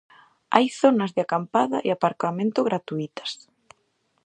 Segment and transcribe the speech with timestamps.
[0.55, 3.31] Hai zonas de acampada e aparcamento gratuítas.